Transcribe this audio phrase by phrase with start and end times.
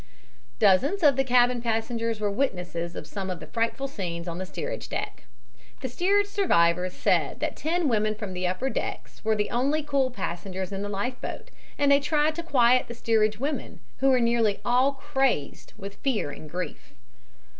[0.57, 4.47] Dozens of the cabin passengers were witnesses of some of the frightful scenes on the
[4.47, 5.25] steerage deck.
[5.81, 10.09] The steerage survivors said that ten women from the upper decks were the only cool
[10.09, 14.19] passengers in the life boat, and they tried to quiet the steerage women, who were
[14.19, 16.95] nearly all crazed with fear and grief.